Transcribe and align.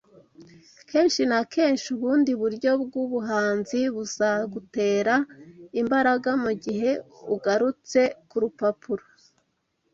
Kenshi 0.89 1.21
na 1.31 1.39
kenshi 1.53 1.87
ubundi 1.95 2.31
buryo 2.41 2.71
bwubuhanzi 2.83 3.79
buzagutera 3.95 5.15
imbaraga 5.81 6.29
mugihe 6.43 6.89
ugarutse 7.35 7.99
kurupapuro 8.29 9.03